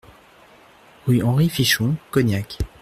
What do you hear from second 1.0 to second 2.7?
Rue Henri Fichon, Cognac